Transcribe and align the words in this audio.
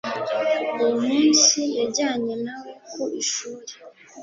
uwo 0.79 0.91
munsi 1.07 1.59
yajyanye 1.77 2.33
na 2.45 2.55
we 2.61 2.71
ku 2.91 3.01
ishuri 3.21 3.71